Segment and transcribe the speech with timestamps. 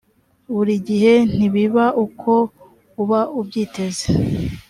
[0.53, 2.31] buri gihe ntibiba uko
[3.01, 4.07] uba ubyiteze